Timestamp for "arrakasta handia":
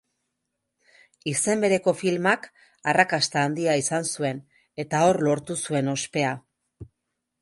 2.93-3.77